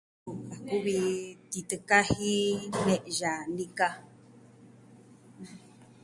kuvi 0.67 0.95
titɨ 1.51 1.77
kaji, 1.89 2.35
ne'ya, 2.85 3.31
nika. 3.55 3.87